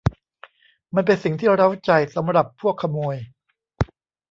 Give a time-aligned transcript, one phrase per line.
[0.95, 3.15] มันเป็นสิ่งที่เร้าใจสำหรับพวกขโมย